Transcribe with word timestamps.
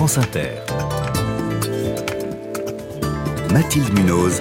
France 0.00 0.16
Inter. 0.16 0.48
Mathilde 3.52 3.92
Munoz. 3.92 4.40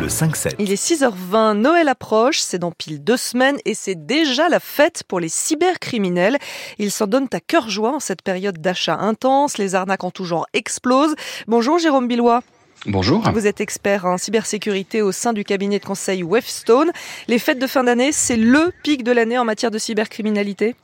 Le 0.00 0.08
5-7. 0.08 0.54
Il 0.58 0.72
est 0.72 0.82
6h20, 0.82 1.52
Noël 1.52 1.90
approche, 1.90 2.38
c'est 2.38 2.58
dans 2.58 2.72
pile 2.72 3.04
deux 3.04 3.18
semaines 3.18 3.58
et 3.66 3.74
c'est 3.74 4.06
déjà 4.06 4.48
la 4.48 4.58
fête 4.58 5.02
pour 5.06 5.20
les 5.20 5.28
cybercriminels. 5.28 6.38
Ils 6.78 6.90
s'en 6.90 7.06
donnent 7.06 7.28
à 7.34 7.40
cœur 7.40 7.68
joie 7.68 7.94
en 7.94 8.00
cette 8.00 8.22
période 8.22 8.56
d'achat 8.62 8.96
intense, 8.96 9.58
les 9.58 9.74
arnaques 9.74 10.04
en 10.04 10.10
tout 10.10 10.24
genre 10.24 10.46
explosent. 10.54 11.14
Bonjour 11.46 11.78
Jérôme 11.78 12.08
Billois. 12.08 12.42
Bonjour. 12.86 13.20
Vous 13.34 13.46
êtes 13.46 13.60
expert 13.60 14.06
en 14.06 14.16
cybersécurité 14.16 15.02
au 15.02 15.12
sein 15.12 15.34
du 15.34 15.44
cabinet 15.44 15.78
de 15.78 15.84
conseil 15.84 16.22
Wavestone. 16.22 16.90
Les 17.28 17.38
fêtes 17.38 17.58
de 17.58 17.66
fin 17.66 17.84
d'année, 17.84 18.12
c'est 18.12 18.36
le 18.36 18.72
pic 18.82 19.04
de 19.04 19.12
l'année 19.12 19.36
en 19.36 19.44
matière 19.44 19.70
de 19.70 19.78
cybercriminalité? 19.78 20.74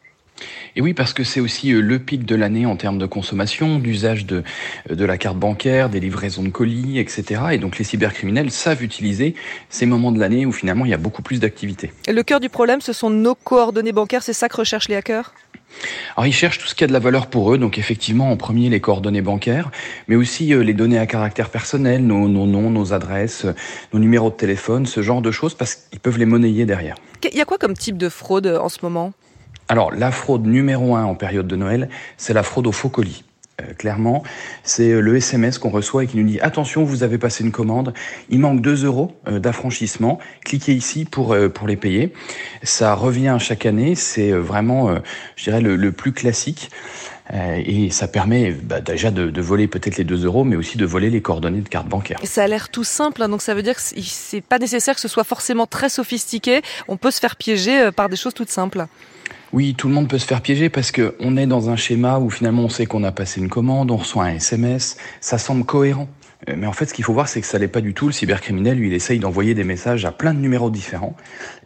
Et 0.76 0.80
oui, 0.80 0.94
parce 0.94 1.12
que 1.12 1.24
c'est 1.24 1.40
aussi 1.40 1.72
euh, 1.72 1.80
le 1.80 1.98
pic 1.98 2.24
de 2.24 2.34
l'année 2.34 2.66
en 2.66 2.76
termes 2.76 2.98
de 2.98 3.06
consommation, 3.06 3.78
d'usage 3.78 4.26
de, 4.26 4.42
euh, 4.90 4.94
de 4.94 5.04
la 5.04 5.18
carte 5.18 5.36
bancaire, 5.36 5.88
des 5.88 6.00
livraisons 6.00 6.42
de 6.42 6.48
colis, 6.48 6.98
etc. 6.98 7.42
Et 7.52 7.58
donc 7.58 7.78
les 7.78 7.84
cybercriminels 7.84 8.50
savent 8.50 8.82
utiliser 8.82 9.34
ces 9.68 9.86
moments 9.86 10.12
de 10.12 10.18
l'année 10.18 10.46
où 10.46 10.52
finalement 10.52 10.84
il 10.84 10.90
y 10.90 10.94
a 10.94 10.98
beaucoup 10.98 11.22
plus 11.22 11.40
d'activité. 11.40 11.92
Le 12.08 12.22
cœur 12.22 12.40
du 12.40 12.48
problème, 12.48 12.80
ce 12.80 12.92
sont 12.92 13.10
nos 13.10 13.34
coordonnées 13.34 13.92
bancaires, 13.92 14.22
c'est 14.22 14.32
ça 14.32 14.48
que 14.48 14.56
recherchent 14.56 14.88
les 14.88 14.96
hackers? 14.96 15.34
Alors 16.16 16.26
ils 16.26 16.32
cherchent 16.32 16.58
tout 16.58 16.66
ce 16.66 16.74
qui 16.74 16.82
a 16.82 16.86
de 16.88 16.92
la 16.92 16.98
valeur 16.98 17.28
pour 17.28 17.54
eux, 17.54 17.58
donc 17.58 17.78
effectivement 17.78 18.30
en 18.30 18.36
premier 18.36 18.68
les 18.68 18.80
coordonnées 18.80 19.22
bancaires, 19.22 19.70
mais 20.08 20.16
aussi 20.16 20.52
euh, 20.52 20.64
les 20.64 20.74
données 20.74 20.98
à 20.98 21.06
caractère 21.06 21.48
personnel, 21.48 22.04
nos, 22.04 22.28
nos 22.28 22.46
noms, 22.46 22.70
nos 22.70 22.92
adresses, 22.92 23.46
nos 23.92 24.00
numéros 24.00 24.30
de 24.30 24.34
téléphone, 24.34 24.86
ce 24.86 25.02
genre 25.02 25.22
de 25.22 25.30
choses, 25.30 25.54
parce 25.54 25.76
qu'ils 25.76 26.00
peuvent 26.00 26.18
les 26.18 26.26
monnayer 26.26 26.64
derrière. 26.66 26.96
Il 27.22 27.36
y 27.36 27.40
a 27.40 27.44
quoi 27.44 27.58
comme 27.58 27.74
type 27.74 27.96
de 27.96 28.08
fraude 28.08 28.46
en 28.46 28.68
ce 28.68 28.78
moment? 28.82 29.12
Alors, 29.70 29.92
la 29.92 30.10
fraude 30.10 30.46
numéro 30.46 30.96
un 30.96 31.04
en 31.04 31.14
période 31.14 31.46
de 31.46 31.54
Noël, 31.54 31.88
c'est 32.16 32.32
la 32.32 32.42
fraude 32.42 32.66
au 32.66 32.72
faux 32.72 32.88
colis. 32.88 33.22
Euh, 33.60 33.72
clairement, 33.74 34.24
c'est 34.64 34.90
euh, 34.90 35.00
le 35.00 35.14
SMS 35.14 35.58
qu'on 35.58 35.70
reçoit 35.70 36.02
et 36.02 36.06
qui 36.08 36.16
nous 36.16 36.26
dit 36.26 36.40
attention, 36.40 36.82
vous 36.82 37.04
avez 37.04 37.18
passé 37.18 37.44
une 37.44 37.52
commande, 37.52 37.94
il 38.30 38.40
manque 38.40 38.62
2 38.62 38.84
euros 38.84 39.12
euh, 39.28 39.38
d'affranchissement, 39.38 40.18
cliquez 40.44 40.74
ici 40.74 41.04
pour, 41.04 41.36
pour 41.54 41.68
les 41.68 41.76
payer. 41.76 42.12
Ça 42.64 42.94
revient 42.94 43.36
chaque 43.38 43.64
année, 43.64 43.94
c'est 43.94 44.32
vraiment, 44.32 44.92
je 45.36 45.44
dirais, 45.44 45.60
le, 45.60 45.92
plus 45.92 46.12
classique. 46.12 46.70
Et 47.32 47.90
ça 47.90 48.08
permet 48.08 48.50
bah, 48.50 48.80
déjà 48.80 49.12
de, 49.12 49.40
voler 49.40 49.68
peut-être 49.68 49.98
les 49.98 50.04
2 50.04 50.24
euros, 50.24 50.42
mais 50.42 50.56
aussi 50.56 50.78
de 50.78 50.84
voler 50.84 51.10
les 51.10 51.22
coordonnées 51.22 51.60
de 51.60 51.68
carte 51.68 51.86
bancaire. 51.86 52.18
Ça 52.24 52.42
a 52.42 52.48
l'air 52.48 52.70
tout 52.70 52.82
simple, 52.82 53.22
hein, 53.22 53.28
donc 53.28 53.40
ça 53.40 53.54
veut 53.54 53.62
dire 53.62 53.76
que 53.76 53.80
c'est 53.80 54.40
pas 54.40 54.58
nécessaire 54.58 54.96
que 54.96 55.00
ce 55.00 55.06
soit 55.06 55.22
forcément 55.22 55.68
très 55.68 55.88
sophistiqué. 55.88 56.62
On 56.88 56.96
peut 56.96 57.12
se 57.12 57.20
faire 57.20 57.36
piéger 57.36 57.90
par 57.94 58.08
des 58.08 58.16
choses 58.16 58.34
toutes 58.34 58.50
simples. 58.50 58.88
Oui, 59.52 59.74
tout 59.74 59.88
le 59.88 59.94
monde 59.94 60.08
peut 60.08 60.18
se 60.18 60.26
faire 60.26 60.42
piéger 60.42 60.68
parce 60.68 60.92
que 60.92 61.16
on 61.18 61.36
est 61.36 61.46
dans 61.46 61.70
un 61.70 61.76
schéma 61.76 62.18
où 62.18 62.30
finalement 62.30 62.62
on 62.62 62.68
sait 62.68 62.86
qu'on 62.86 63.02
a 63.02 63.10
passé 63.10 63.40
une 63.40 63.48
commande, 63.48 63.90
on 63.90 63.96
reçoit 63.96 64.24
un 64.24 64.34
SMS, 64.34 64.96
ça 65.20 65.38
semble 65.38 65.64
cohérent. 65.64 66.08
Euh, 66.48 66.54
mais 66.56 66.66
en 66.66 66.72
fait, 66.72 66.86
ce 66.86 66.94
qu'il 66.94 67.04
faut 67.04 67.12
voir, 67.12 67.28
c'est 67.28 67.40
que 67.40 67.46
ça 67.46 67.58
l'est 67.58 67.68
pas 67.68 67.80
du 67.80 67.92
tout. 67.92 68.06
Le 68.06 68.12
cybercriminel, 68.12 68.78
lui, 68.78 68.88
il 68.88 68.94
essaye 68.94 69.18
d'envoyer 69.18 69.54
des 69.54 69.64
messages 69.64 70.04
à 70.04 70.12
plein 70.12 70.32
de 70.32 70.38
numéros 70.38 70.70
différents. 70.70 71.14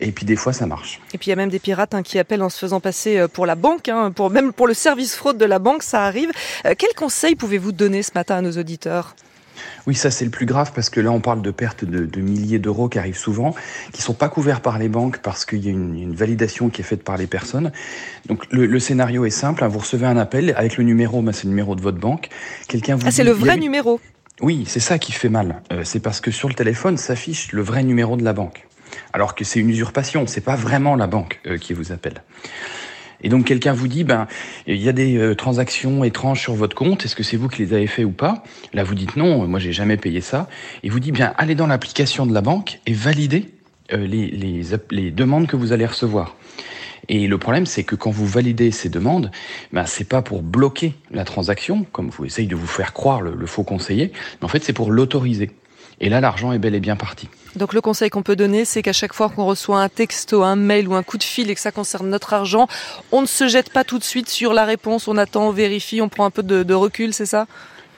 Et 0.00 0.10
puis, 0.10 0.26
des 0.26 0.36
fois, 0.36 0.52
ça 0.52 0.66
marche. 0.66 1.00
Et 1.12 1.18
puis, 1.18 1.28
il 1.28 1.30
y 1.30 1.32
a 1.32 1.36
même 1.36 1.50
des 1.50 1.58
pirates 1.58 1.94
hein, 1.94 2.02
qui 2.02 2.18
appellent 2.18 2.42
en 2.42 2.48
se 2.48 2.58
faisant 2.58 2.80
passer 2.80 3.18
euh, 3.18 3.28
pour 3.28 3.46
la 3.46 3.54
banque, 3.54 3.88
hein, 3.88 4.10
pour, 4.10 4.30
même 4.30 4.52
pour 4.52 4.66
le 4.66 4.74
service 4.74 5.14
fraude 5.14 5.38
de 5.38 5.44
la 5.44 5.58
banque, 5.58 5.82
ça 5.82 6.04
arrive. 6.04 6.30
Euh, 6.66 6.74
quel 6.76 6.92
conseil 6.96 7.36
pouvez-vous 7.36 7.72
donner 7.72 8.02
ce 8.02 8.12
matin 8.14 8.36
à 8.36 8.40
nos 8.40 8.52
auditeurs? 8.52 9.14
Oui, 9.86 9.94
ça 9.94 10.10
c'est 10.10 10.24
le 10.24 10.30
plus 10.30 10.46
grave 10.46 10.72
parce 10.74 10.90
que 10.90 11.00
là 11.00 11.10
on 11.10 11.20
parle 11.20 11.42
de 11.42 11.50
pertes 11.50 11.84
de, 11.84 12.20
milliers 12.20 12.58
d'euros 12.58 12.88
qui 12.88 12.98
arrivent 12.98 13.18
souvent, 13.18 13.54
qui 13.92 14.02
sont 14.02 14.14
pas 14.14 14.28
couverts 14.28 14.60
par 14.60 14.78
les 14.78 14.88
banques 14.88 15.18
parce 15.18 15.44
qu'il 15.44 15.64
y 15.64 15.68
a 15.68 15.70
une, 15.70 16.14
validation 16.14 16.68
qui 16.68 16.80
est 16.80 16.84
faite 16.84 17.02
par 17.02 17.16
les 17.16 17.26
personnes. 17.26 17.72
Donc 18.26 18.44
le, 18.50 18.78
scénario 18.78 19.24
est 19.24 19.30
simple, 19.30 19.64
hein. 19.64 19.68
vous 19.68 19.80
recevez 19.80 20.06
un 20.06 20.16
appel 20.16 20.54
avec 20.56 20.76
le 20.76 20.84
numéro, 20.84 21.22
bah, 21.22 21.32
c'est 21.32 21.44
le 21.44 21.50
numéro 21.50 21.74
de 21.74 21.80
votre 21.80 21.98
banque. 21.98 22.28
Quelqu'un 22.68 22.96
vous 22.96 23.02
ah, 23.06 23.10
c'est 23.10 23.24
le 23.24 23.32
vrai 23.32 23.56
numéro. 23.56 24.00
Oui, 24.40 24.64
c'est 24.66 24.80
ça 24.80 24.98
qui 24.98 25.12
fait 25.12 25.28
mal. 25.28 25.62
Euh, 25.72 25.82
c'est 25.84 26.00
parce 26.00 26.20
que 26.20 26.30
sur 26.30 26.48
le 26.48 26.54
téléphone 26.54 26.96
s'affiche 26.96 27.52
le 27.52 27.62
vrai 27.62 27.82
numéro 27.82 28.16
de 28.16 28.24
la 28.24 28.32
banque, 28.32 28.66
alors 29.12 29.34
que 29.34 29.44
c'est 29.44 29.60
une 29.60 29.70
usurpation. 29.70 30.26
C'est 30.26 30.40
pas 30.40 30.56
vraiment 30.56 30.96
la 30.96 31.06
banque 31.06 31.40
euh, 31.46 31.58
qui 31.58 31.72
vous 31.72 31.92
appelle. 31.92 32.22
Et 33.24 33.28
donc 33.30 33.46
quelqu'un 33.46 33.72
vous 33.72 33.88
dit, 33.88 34.04
ben 34.04 34.28
il 34.68 34.80
y 34.80 34.88
a 34.88 34.92
des 34.92 35.16
euh, 35.16 35.34
transactions 35.34 36.04
étranges 36.04 36.42
sur 36.42 36.54
votre 36.54 36.76
compte. 36.76 37.04
Est-ce 37.04 37.16
que 37.16 37.24
c'est 37.24 37.38
vous 37.38 37.48
qui 37.48 37.62
les 37.62 37.72
avez 37.72 37.86
fait 37.88 38.04
ou 38.04 38.12
pas? 38.12 38.44
Là 38.72 38.84
vous 38.84 38.94
dites 38.94 39.16
non, 39.16 39.48
moi 39.48 39.58
j'ai 39.58 39.72
jamais 39.72 39.96
payé 39.96 40.20
ça. 40.20 40.48
Et 40.84 40.90
vous 40.90 41.00
dit 41.00 41.10
bien 41.10 41.32
allez 41.38 41.56
dans 41.56 41.66
l'application 41.66 42.26
de 42.26 42.34
la 42.34 42.42
banque 42.42 42.78
et 42.86 42.92
validez 42.92 43.48
euh, 43.92 44.06
les, 44.06 44.62
les, 44.90 45.10
demandes 45.10 45.46
que 45.46 45.56
vous 45.56 45.72
allez 45.72 45.86
recevoir. 45.86 46.36
Et 47.08 47.26
le 47.26 47.36
problème, 47.36 47.66
c'est 47.66 47.84
que 47.84 47.94
quand 47.94 48.10
vous 48.10 48.26
validez 48.26 48.70
ces 48.70 48.88
demandes, 48.88 49.30
ben, 49.74 49.84
c'est 49.84 50.08
pas 50.08 50.22
pour 50.22 50.42
bloquer 50.42 50.94
la 51.10 51.24
transaction, 51.24 51.84
comme 51.92 52.08
vous 52.08 52.24
essayez 52.24 52.48
de 52.48 52.56
vous 52.56 52.66
faire 52.66 52.94
croire 52.94 53.20
le, 53.20 53.34
le 53.34 53.46
faux 53.46 53.62
conseiller, 53.62 54.10
mais 54.40 54.46
en 54.46 54.48
fait, 54.48 54.64
c'est 54.64 54.72
pour 54.72 54.90
l'autoriser. 54.90 55.50
Et 56.00 56.08
là, 56.08 56.20
l'argent 56.20 56.52
est 56.52 56.58
bel 56.58 56.74
et 56.74 56.80
bien 56.80 56.96
parti. 56.96 57.28
Donc 57.56 57.72
le 57.72 57.80
conseil 57.80 58.10
qu'on 58.10 58.22
peut 58.22 58.36
donner, 58.36 58.64
c'est 58.64 58.82
qu'à 58.82 58.92
chaque 58.92 59.12
fois 59.12 59.28
qu'on 59.28 59.44
reçoit 59.44 59.80
un 59.80 59.88
texto, 59.88 60.42
un 60.42 60.56
mail 60.56 60.88
ou 60.88 60.94
un 60.94 61.02
coup 61.02 61.18
de 61.18 61.22
fil 61.22 61.50
et 61.50 61.54
que 61.54 61.60
ça 61.60 61.70
concerne 61.70 62.08
notre 62.08 62.34
argent, 62.34 62.66
on 63.12 63.22
ne 63.22 63.26
se 63.26 63.46
jette 63.46 63.72
pas 63.72 63.84
tout 63.84 63.98
de 63.98 64.04
suite 64.04 64.28
sur 64.28 64.52
la 64.52 64.64
réponse, 64.64 65.06
on 65.06 65.16
attend, 65.16 65.48
on 65.48 65.52
vérifie, 65.52 66.00
on 66.02 66.08
prend 66.08 66.24
un 66.24 66.30
peu 66.30 66.42
de, 66.42 66.74
recul, 66.74 67.14
c'est 67.14 67.26
ça? 67.26 67.46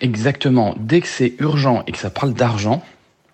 Exactement. 0.03 0.75
Dès 0.79 1.01
que 1.01 1.09
c'est 1.09 1.35
urgent 1.39 1.83
et 1.87 1.93
que 1.93 1.99
ça 1.99 2.11
parle 2.11 2.35
d'argent, 2.35 2.83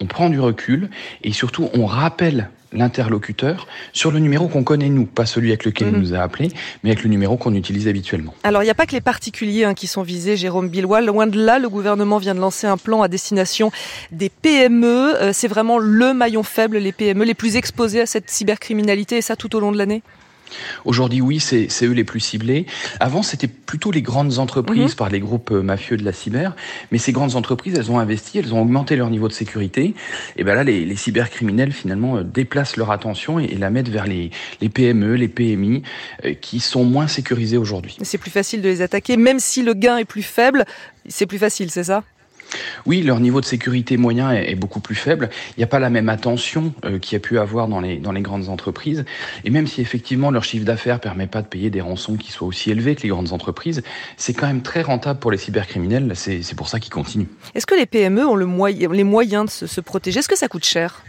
on 0.01 0.07
prend 0.07 0.31
du 0.31 0.39
recul 0.39 0.91
et 1.25 1.33
surtout 1.33 1.69
on 1.75 1.87
rappelle 1.87 2.51
l'interlocuteur 2.73 3.67
sur 3.93 4.11
le 4.11 4.19
numéro 4.19 4.49
qu'on 4.49 4.65
connaît 4.65 4.89
nous, 4.89 5.07
pas 5.07 5.27
celui 5.27 5.49
avec 5.49 5.65
lequel 5.65 5.89
il 5.89 5.95
mhm. 5.95 6.01
nous 6.01 6.15
a 6.15 6.19
appelé, 6.19 6.51
mais 6.83 6.91
avec 6.91 7.05
le 7.05 7.11
numéro 7.11 7.37
qu'on 7.37 7.55
utilise 7.55 7.89
habituellement. 7.89 8.35
Alors 8.43 8.63
il 8.63 8.67
n'y 8.67 8.71
a 8.71 8.75
pas 8.75 8.87
que 8.87 8.93
les 8.93 9.01
particuliers 9.01 9.65
hein, 9.65 9.75
qui 9.75 9.87
sont 9.87 10.03
visés, 10.03 10.37
Jérôme 10.37 10.69
Billois. 10.69 11.01
Loin 11.01 11.27
de 11.27 11.43
là, 11.43 11.59
le 11.59 11.69
gouvernement 11.69 12.19
vient 12.19 12.35
de 12.35 12.41
lancer 12.41 12.67
un 12.67 12.77
plan 12.77 13.03
à 13.03 13.09
destination 13.09 13.71
des 14.11 14.29
PME. 14.29 14.87
Euh, 14.87 15.31
c'est 15.33 15.49
vraiment 15.49 15.79
le 15.79 16.15
maillon 16.15 16.43
faible, 16.43 16.79
les 16.79 16.93
PME, 16.93 17.25
les 17.25 17.35
plus 17.35 17.57
exposés 17.57 18.01
à 18.01 18.07
cette 18.07 18.31
cybercriminalité, 18.31 19.19
et 19.19 19.23
ça 19.23 19.37
tout 19.37 19.55
au 19.57 19.61
long 19.61 19.73
de 19.73 19.79
l'année? 19.79 20.03
Aujourd'hui, 20.85 21.21
oui, 21.21 21.41
c'est 21.41 21.69
eux 21.83 21.93
les 21.93 22.05
plus 22.05 22.21
ciblés. 22.21 22.67
Avant, 23.01 23.23
c'était 23.23 23.49
plutôt 23.49 23.91
les 23.91 24.03
grandes 24.03 24.39
entreprises 24.39 24.93
mhm. 24.93 24.97
par 24.97 25.09
les 25.09 25.21
groupes 25.21 25.51
euh, 25.51 25.63
mafieux 25.63 25.97
de 25.97 26.05
la 26.05 26.13
cyber. 26.13 26.55
Mais 26.91 26.99
ces 26.99 27.13
grandes 27.13 27.37
entreprises, 27.37 27.75
elles 27.77 27.91
ont 27.91 27.99
investi, 27.99 28.39
elles 28.39 28.55
ont 28.55 28.63
augmenté 28.63 28.97
leur 28.97 29.11
niveau 29.11 29.29
de 29.29 29.33
sécurité. 29.33 29.95
Et 30.37 30.45
ben 30.45 30.55
là, 30.55 30.65
les, 30.65 30.97
cybercriminels, 30.97 31.73
finalement, 31.73 32.17
euh, 32.17 32.23
déplacent 32.23 32.77
leur 32.77 32.91
attention 32.91 33.39
et, 33.39 33.49
la 33.63 33.71
mettent 33.71 33.89
vers 33.89 34.07
les, 34.07 34.31
PME, 34.69 35.15
les 35.15 35.29
PMI, 35.29 35.83
euh, 36.25 36.35
qui 36.35 36.61
sont 36.61 36.85
moins 36.85 37.07
sécurisés 37.07 37.57
aujourd'hui. 37.57 37.97
C'est 38.03 38.19
plus 38.19 38.31
facile 38.31 38.63
de 38.63 38.69
les 38.69 38.83
attaquer, 38.83 39.17
même 39.17 39.39
si 39.39 39.63
le 39.63 39.75
gain 39.75 39.99
est 39.99 40.05
plus 40.05 40.23
faible. 40.23 40.65
C'est 41.09 41.27
plus 41.27 41.39
facile, 41.39 41.71
c'est 41.71 41.85
ça? 41.85 42.05
Oui, 42.87 43.03
leur 43.03 43.21
niveau 43.21 43.41
de 43.41 43.47
sécurité 43.47 43.97
moyen 43.97 44.33
est, 44.33 44.55
beaucoup 44.55 44.81
plus 44.81 44.95
faible. 44.95 45.31
Il 45.57 45.61
n'y 45.61 45.65
a 45.65 45.69
pas 45.69 45.79
la 45.79 45.91
même 45.91 46.09
attention 46.09 46.73
euh, 46.85 46.99
qu'il 46.99 47.15
y 47.15 47.17
a 47.17 47.21
pu 47.21 47.39
avoir 47.39 47.69
dans 47.69 47.81
les, 47.81 47.97
dans 47.97 48.13
les 48.13 48.21
grandes 48.21 48.49
entreprises. 48.49 49.05
Et 49.45 49.51
même 49.51 49.67
si 49.67 49.81
effectivement 49.81 50.31
leur 50.31 50.45
chiffre 50.45 50.65
d'affaires 50.65 50.97
ne 50.97 51.01
permet 51.01 51.27
pas 51.27 51.43
de 51.43 51.47
payer 51.47 51.71
des 51.71 51.81
rançons 51.81 52.17
qui 52.17 52.33
soient 52.33 52.47
aussi 52.47 52.71
élevés 52.71 52.95
que 52.95 53.03
les 53.03 53.09
grandes 53.09 53.33
entreprises, 53.33 53.83
c'est 54.17 54.35
quand 54.35 54.47
même 54.47 54.63
très 54.63 54.83
rentable 54.83 55.19
pour 55.21 55.31
les 55.31 55.39
cybercriminels. 55.39 56.13
C'est 56.15 56.57
pour 56.57 56.69
ça 56.69 56.81
qu'ils 56.81 56.93
continuent. 56.93 57.27
Est-ce 57.55 57.67
que 57.67 57.75
les 57.75 57.87
PME 57.87 58.27
ont 58.27 58.37
le 58.37 58.53
les 58.93 59.05
moyens 59.05 59.61
de 59.61 59.67
se 59.67 59.81
protéger? 59.81 60.21
Est-ce 60.21 60.29
que 60.29 60.39
ça 60.39 60.49
coûte 60.49 60.65
cher? 60.65 61.03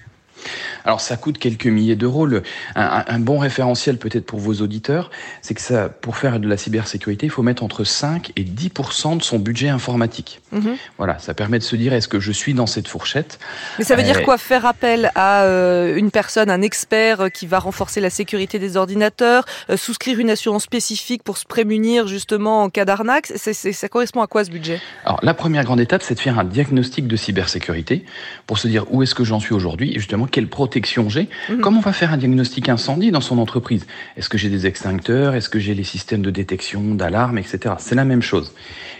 Alors 0.86 1.02
ça 1.02 1.18
coûte 1.18 1.38
quelques 1.38 1.68
milliers 1.68 1.96
d'euros. 1.96 2.28
Un, 2.76 3.20
bon 3.20 3.38
référentiel 3.38 3.98
peut-être 3.98 4.26
pour 4.26 4.40
vos 4.40 4.56
auditeurs, 4.56 5.12
c'est 5.42 5.54
que 5.54 5.62
ça, 5.62 5.90
pour 5.90 6.18
faire 6.18 6.40
de 6.40 6.48
la 6.48 6.58
cybersécurité, 6.58 7.26
il 7.26 7.30
faut 7.30 7.44
mettre 7.44 7.64
entre 7.64 7.84
5 7.84 8.32
et 8.36 8.44
10% 8.44 9.18
de 9.18 9.24
son 9.24 9.40
budget 9.40 9.70
informatique. 9.70 10.42
Mhm. 10.52 10.76
Voilà, 10.98 11.20
ça 11.20 11.34
permet 11.34 11.60
de 11.60 11.64
se 11.64 11.76
dire 11.76 11.94
est-ce 11.94 12.08
que 12.08 12.20
je 12.20 12.32
suis 12.32 12.54
dans 12.54 12.68
cette 12.68 12.88
fourchette? 12.88 13.40
Mais 13.78 13.86
ça 13.86 13.96
veut 13.96 14.04
dire 14.04 14.18
euh, 14.18 14.24
quoi? 14.24 14.38
Faire 14.38 14.66
appel 14.66 15.12
à 15.16 15.44
euh, 15.44 15.96
une 15.96 16.12
personne, 16.12 16.50
un 16.50 16.62
expert 16.62 17.22
euh, 17.22 17.30
qui 17.30 17.48
va 17.48 17.60
renforcer 17.60 18.02
la 18.02 18.10
sécurité 18.10 18.60
des 18.60 18.78
ordinateurs, 18.78 19.46
souscrire 19.76 20.20
une 20.20 20.30
assurance 20.30 20.64
spécifique 20.64 21.24
pour 21.24 21.38
se 21.38 21.46
prémunir 21.46 22.08
justement 22.08 22.64
en 22.64 22.70
cas 22.70 22.86
d'arnaque? 22.86 23.32
Ça 23.36 23.90
correspond 23.90 24.22
à 24.22 24.28
quoi 24.28 24.44
ce 24.44 24.50
budget? 24.50 24.82
Alors 25.06 25.20
la 25.24 25.34
première 25.34 25.64
grande 25.64 25.80
étape, 25.80 26.04
c'est 26.04 26.16
de 26.16 26.20
faire 26.20 26.40
un 26.40 26.44
diagnostic 26.44 27.08
de 27.08 27.16
cybersécurité 27.16 28.06
pour 28.48 28.58
se 28.58 28.68
dire 28.68 28.86
où 28.92 29.04
est-ce 29.04 29.16
que 29.16 29.24
j'en 29.24 29.40
suis 29.40 29.54
aujourd'hui 29.54 29.92
et 29.92 30.00
justement 30.00 30.28
quelle 30.34 30.48
protection 30.48 31.10
j'ai. 31.10 31.30
Comment 31.62 31.78
on 31.78 31.82
va 31.82 31.94
faire 31.94 32.12
un 32.12 32.18
diagnostic 32.18 32.68
incendie 32.68 33.12
dans 33.12 33.22
son 33.22 33.38
entreprise? 33.38 33.86
Est-ce 34.18 34.30
que 34.30 34.38
j'ai 34.40 34.50
des 34.50 34.66
extincteurs? 34.66 35.36
Est-ce 35.36 35.48
que 35.48 35.60
j'ai 35.60 35.76
les 35.76 35.84
systèmes 35.84 36.24
de 36.24 36.32
détection, 36.32 36.96
d'alarme, 36.96 37.38
etc. 37.38 37.76
C'est 37.78 37.96
la 37.96 38.04
même 38.04 38.24
chose. 38.24 38.52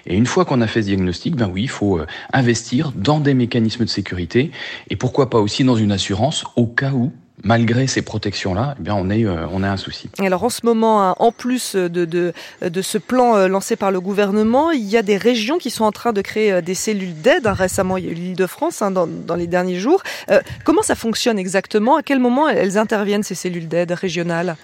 Et 0.06 0.16
une 0.16 0.28
fois 0.28 0.46
qu'on 0.46 0.62
a 0.62 0.68
fait 0.68 0.84
ce 0.84 0.88
diagnostic, 0.88 1.36
ben 1.36 1.50
oui, 1.52 1.64
il 1.64 1.70
faut 1.70 1.98
euh, 1.98 2.06
investir 2.34 2.94
dans 2.96 3.20
des 3.20 3.34
mécanismes 3.34 3.86
de 3.86 3.90
sécurité 3.90 4.52
et 4.90 4.96
pourquoi 4.96 5.32
pas 5.32 5.40
aussi 5.40 5.64
dans 5.64 5.76
une 5.76 5.92
assurance 5.92 6.46
au 6.56 6.68
cas 6.68 6.92
où 6.92 7.12
malgré 7.44 7.88
ces 7.88 8.02
protections-là, 8.02 8.76
eh 8.80 8.84
bien 8.84 8.96
on, 8.96 9.10
est, 9.10 9.26
euh, 9.26 9.48
on 9.52 9.64
a 9.64 9.70
un 9.70 9.78
souci. 9.78 10.10
Alors 10.20 10.44
en 10.44 10.50
ce 10.50 10.66
moment, 10.66 11.04
hein, 11.04 11.16
en 11.20 11.32
plus 11.32 11.76
de, 11.76 12.06
de, 12.06 12.34
de 12.62 12.82
ce 12.82 12.98
plan 12.98 13.36
euh, 13.36 13.48
lancé 13.48 13.76
par 13.76 13.92
le 13.92 14.00
gouvernement, 14.00 14.72
il 14.72 14.84
y 14.84 14.98
a 14.98 15.02
des 15.02 15.18
régions 15.18 15.58
qui 15.58 15.72
sont 15.72 15.84
en 15.84 15.92
train 15.92 16.14
de 16.14 16.22
créer 16.22 16.52
euh, 16.52 16.62
des 16.62 16.76
cellules 16.76 17.20
d'aide. 17.20 17.48
Hein, 17.48 17.54
récemment, 17.54 17.98
il 17.98 18.06
y 18.06 18.08
a 18.10 18.12
eu 18.12 18.16
l'île 18.16 18.36
de 18.36 18.48
France 18.48 18.82
hein, 18.82 18.92
dans, 18.92 19.08
dans, 19.08 19.36
les 19.36 19.48
derniers 19.48 19.80
jours. 19.80 20.04
comment 20.64 20.84
ça 20.84 20.96
fonctionne 20.96 21.40
exactement? 21.40 21.98
À 21.98 22.04
quel 22.04 22.20
moment 22.20 22.48
elles 22.48 22.78
interviennent, 22.78 23.24
ces 23.24 23.36
cellules 23.36 23.68
d'aide 23.68 23.92
régionales? 23.92 24.56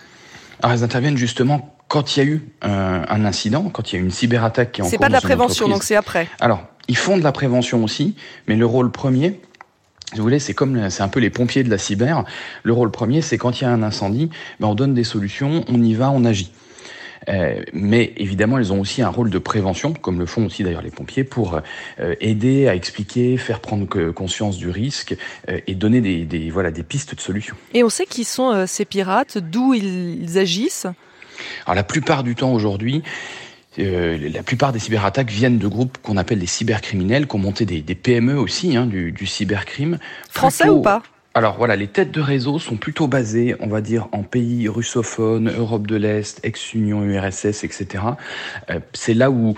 Alors 0.62 0.74
elles 0.74 0.84
interviennent 0.84 1.18
justement 1.18 1.76
quand 1.88 2.16
il 2.16 2.20
y 2.20 2.22
a 2.22 2.26
eu 2.26 2.44
un, 2.62 3.26
incident, 3.26 3.70
quand 3.70 3.92
il 3.92 3.96
y 3.96 4.00
a 4.00 4.02
une 4.02 4.12
cyberattaque 4.12 4.74
qui 4.74 4.82
est 4.82 4.84
en 4.84 4.86
cours 4.86 4.92
C'est 4.92 4.98
pas 5.00 5.08
de 5.08 5.14
la 5.14 5.22
prévention, 5.22 5.68
donc 5.68 5.84
c'est 5.84 5.96
après. 5.96 6.28
Alors, 6.40 6.64
ils 6.88 6.98
font 6.98 7.18
de 7.18 7.24
la 7.24 7.32
prévention 7.32 7.84
aussi, 7.84 8.16
mais 8.48 8.56
le 8.56 8.66
rôle 8.66 8.92
premier, 8.92 9.40
si 10.10 10.18
vous 10.18 10.24
voulez, 10.24 10.40
c'est 10.40 10.56
comme 10.56 10.90
c'est 10.90 11.04
un 11.04 11.08
peu 11.08 11.20
les 11.20 11.30
pompiers 11.30 11.64
de 11.64 11.70
la 11.70 11.78
cyber. 11.78 12.24
Le 12.64 12.74
rôle 12.74 12.90
premier, 12.90 13.22
c'est 13.22 13.38
quand 13.38 13.62
il 13.62 13.64
y 13.64 13.68
a 13.68 13.72
un 13.72 13.84
incendie, 13.84 14.30
ben 14.60 14.68
on 14.68 14.76
donne 14.76 14.96
des 14.96 15.04
solutions, 15.04 15.64
on 15.68 15.82
y 15.84 15.94
va, 15.94 16.10
on 16.10 16.26
agit. 16.26 16.52
Euh, 17.28 17.62
mais 17.74 18.14
évidemment, 18.18 18.58
elles 18.58 18.74
ont 18.74 18.80
aussi 18.80 19.04
un 19.04 19.10
rôle 19.10 19.30
de 19.30 19.38
prévention, 19.38 19.94
comme 19.94 20.18
le 20.18 20.26
font 20.26 20.46
aussi 20.46 20.64
d'ailleurs 20.64 20.82
les 20.82 20.90
pompiers, 20.90 21.24
pour 21.24 21.62
euh, 22.00 22.16
aider 22.22 22.68
à 22.68 22.74
expliquer, 22.74 23.38
faire 23.38 23.60
prendre 23.60 23.86
conscience 24.12 24.58
du 24.58 24.70
risque 24.70 25.16
euh, 25.50 25.60
et 25.68 25.76
donner 25.76 26.02
des, 26.02 26.26
des, 26.26 26.50
voilà, 26.50 26.72
des 26.72 26.82
pistes 26.82 27.14
de 27.14 27.22
solutions. 27.22 27.56
Et 27.76 27.84
on 27.84 27.90
sait 27.90 28.06
qui 28.06 28.24
sont 28.24 28.66
ces 28.66 28.86
pirates, 28.86 29.38
d'où 29.38 29.76
ils, 29.76 30.24
ils 30.24 30.38
agissent? 30.40 30.88
Alors 31.66 31.76
la 31.76 31.84
plupart 31.84 32.24
du 32.24 32.36
temps 32.36 32.52
aujourd'hui, 32.52 33.04
euh, 33.78 34.18
la 34.34 34.44
plupart 34.44 34.74
des 34.74 34.80
cyberattaques 34.80 35.30
viennent 35.30 35.60
de 35.60 35.68
groupes 35.68 35.98
qu'on 36.02 36.18
appelle 36.18 36.40
des 36.40 36.48
cybercriminels, 36.48 37.28
qui 37.28 37.36
ont 37.36 37.40
monté 37.40 37.66
des, 37.66 37.82
des 37.82 37.96
PME 37.96 38.38
aussi, 38.38 38.76
hein, 38.76 38.86
du, 38.86 39.12
du 39.12 39.26
cybercrime. 39.26 40.00
Français 40.30 40.64
Plutôt- 40.64 40.80
ou 40.80 40.82
pas? 40.82 41.04
Alors 41.36 41.58
voilà, 41.58 41.76
les 41.76 41.88
têtes 41.88 42.12
de 42.12 42.22
réseau 42.22 42.58
sont 42.58 42.76
plutôt 42.76 43.08
basées, 43.08 43.56
on 43.60 43.68
va 43.68 43.82
dire, 43.82 44.08
en 44.12 44.24
pays 44.24 44.68
russophones, 44.68 45.54
Europe 45.56 45.86
de 45.86 45.96
l'Est, 45.96 46.40
ex-Union 46.44 47.04
URSS, 47.04 47.64
etc. 47.64 47.88
Euh, 48.72 48.80
c'est 48.94 49.14
là 49.14 49.30
où, 49.30 49.54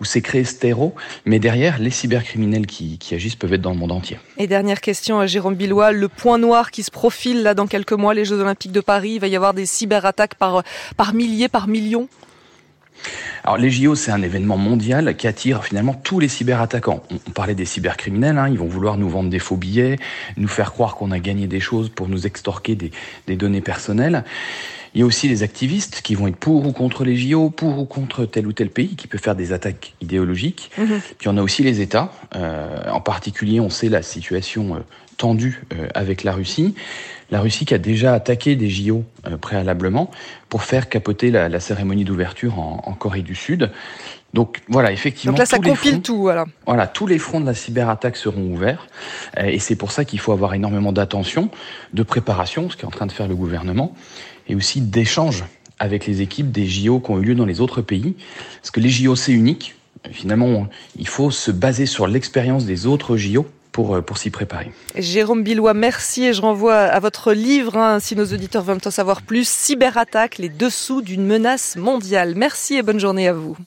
où 0.00 0.04
s'est 0.06 0.22
créé 0.22 0.44
ce 0.44 0.54
terreau, 0.54 0.94
mais 1.26 1.38
derrière, 1.38 1.78
les 1.78 1.90
cybercriminels 1.90 2.66
qui, 2.66 2.96
qui 2.98 3.14
agissent 3.14 3.36
peuvent 3.36 3.52
être 3.52 3.60
dans 3.60 3.70
le 3.72 3.76
monde 3.76 3.92
entier. 3.92 4.18
Et 4.38 4.46
dernière 4.46 4.80
question 4.80 5.20
à 5.20 5.26
Jérôme 5.26 5.54
Billois, 5.56 5.92
le 5.92 6.08
point 6.08 6.38
noir 6.38 6.70
qui 6.70 6.82
se 6.82 6.90
profile 6.90 7.42
là 7.42 7.52
dans 7.52 7.66
quelques 7.66 7.92
mois, 7.92 8.14
les 8.14 8.24
Jeux 8.24 8.40
Olympiques 8.40 8.72
de 8.72 8.80
Paris, 8.80 9.12
il 9.16 9.20
va 9.20 9.28
y 9.28 9.36
avoir 9.36 9.52
des 9.52 9.66
cyberattaques 9.66 10.36
par, 10.36 10.62
par 10.96 11.12
milliers, 11.12 11.48
par 11.48 11.68
millions? 11.68 12.08
Alors 13.44 13.56
les 13.56 13.70
JO, 13.70 13.94
c'est 13.94 14.10
un 14.10 14.22
événement 14.22 14.56
mondial 14.56 15.16
qui 15.16 15.26
attire 15.26 15.64
finalement 15.64 15.94
tous 15.94 16.20
les 16.20 16.28
cyberattaquants. 16.28 17.02
On, 17.10 17.30
parlait 17.30 17.54
des 17.54 17.64
cybercriminels, 17.64 18.36
hein, 18.38 18.48
ils 18.48 18.58
vont 18.58 18.66
vouloir 18.66 18.96
nous 18.96 19.08
vendre 19.08 19.30
des 19.30 19.38
faux 19.38 19.56
billets, 19.56 19.98
nous 20.36 20.48
faire 20.48 20.72
croire 20.72 20.96
qu'on 20.96 21.10
a 21.10 21.18
gagné 21.18 21.46
des 21.46 21.60
choses 21.60 21.88
pour 21.88 22.08
nous 22.08 22.26
extorquer 22.26 22.76
des 22.76 23.36
données 23.36 23.62
personnelles. 23.62 24.24
Il 24.94 25.00
y 25.00 25.02
a 25.04 25.06
aussi 25.06 25.28
les 25.28 25.42
activistes 25.42 26.00
qui 26.02 26.14
vont 26.14 26.26
être 26.26 26.36
pour 26.36 26.66
ou 26.66 26.72
contre 26.72 27.04
les 27.04 27.16
JO, 27.16 27.50
pour 27.50 27.78
ou 27.78 27.84
contre 27.84 28.24
tel 28.24 28.46
ou 28.46 28.52
tel 28.52 28.70
pays, 28.70 28.96
qui 28.96 29.06
peut 29.06 29.18
faire 29.18 29.36
des 29.36 29.52
attaques 29.52 29.94
idéologiques. 30.00 30.70
Mhm. 30.78 31.00
Puis 31.18 31.28
on 31.28 31.36
a 31.36 31.42
aussi 31.42 31.62
les 31.62 31.80
États. 31.80 32.10
Euh, 32.34 32.90
en 32.90 33.00
particulier, 33.00 33.60
on 33.60 33.70
sait 33.70 33.88
la 33.88 34.02
situation 34.02 34.76
euh, 34.76 34.78
tendue 35.16 35.62
euh, 35.74 35.86
avec 35.94 36.24
la 36.24 36.32
Russie. 36.32 36.74
La 37.30 37.40
Russie 37.40 37.64
qui 37.66 37.74
a 37.74 37.78
déjà 37.78 38.14
attaqué 38.14 38.56
des 38.56 38.68
JO 38.68 39.04
préalablement 39.40 40.10
pour 40.48 40.64
faire 40.64 40.88
capoter 40.88 41.30
la, 41.30 41.48
la 41.48 41.60
cérémonie 41.60 42.02
d'ouverture 42.04 42.58
en, 42.58 42.82
en 42.84 42.92
Corée 42.94 43.22
du 43.22 43.36
Sud. 43.36 43.70
Donc 44.34 44.60
voilà, 44.68 44.90
effectivement, 44.92 45.32
Donc 45.32 45.38
là, 45.38 45.46
ça 45.46 45.58
compile 45.58 45.92
fronts- 45.92 46.00
tout. 46.02 46.20
Voilà. 46.22 46.44
voilà, 46.66 46.86
tous 46.88 47.06
les 47.06 47.18
fronts 47.18 47.40
de 47.40 47.46
la 47.46 47.54
cyberattaque 47.54 48.16
seront 48.16 48.52
ouverts. 48.52 48.86
Et 49.40 49.60
c'est 49.60 49.76
pour 49.76 49.92
ça 49.92 50.04
qu'il 50.04 50.18
faut 50.18 50.32
avoir 50.32 50.54
énormément 50.54 50.92
d'attention, 50.92 51.50
de 51.94 52.02
préparation, 52.02 52.68
ce 52.70 52.76
qu'est 52.76 52.86
en 52.86 52.90
train 52.90 53.06
de 53.06 53.12
faire 53.12 53.28
le 53.28 53.34
gouvernement, 53.36 53.94
et 54.50 54.54
aussi 54.54 54.80
d'échange 54.80 55.44
avec 55.78 56.06
les 56.06 56.20
équipes 56.20 56.50
des 56.50 56.66
JO 56.66 57.00
qui 57.00 57.10
ont 57.10 57.20
eu 57.20 57.24
lieu 57.24 57.34
dans 57.34 57.46
les 57.46 57.60
autres 57.60 57.80
pays. 57.80 58.14
Parce 58.60 58.70
que 58.70 58.80
les 58.80 58.90
JO, 58.90 59.16
c'est 59.16 59.32
unique. 59.32 59.76
Finalement, 60.10 60.66
il 60.98 61.08
faut 61.08 61.30
se 61.30 61.50
baser 61.50 61.86
sur 61.86 62.06
l'expérience 62.06 62.66
des 62.66 62.86
autres 62.86 63.16
JO 63.16 63.46
pour, 63.72 63.94
euh, 63.94 64.02
pour 64.02 64.18
s'y 64.18 64.30
préparer. 64.30 64.72
Jérôme 64.96 65.44
Billois, 65.44 65.74
merci 65.74 66.24
et 66.24 66.32
je 66.32 66.42
renvoie 66.42 66.76
à 66.76 66.98
votre 67.00 67.32
livre, 67.32 67.76
hein, 67.76 68.00
si 68.00 68.16
nos 68.16 68.26
auditeurs 68.26 68.64
veulent 68.64 68.80
en 68.84 68.90
savoir 68.90 69.22
plus, 69.22 69.48
Cyberattaque, 69.48 70.38
les 70.38 70.48
dessous 70.48 71.00
d'une 71.00 71.24
menace 71.24 71.76
mondiale. 71.76 72.34
Merci 72.36 72.74
et 72.74 72.82
bonne 72.82 73.00
journée 73.00 73.28
à 73.28 73.32
vous. 73.32 73.56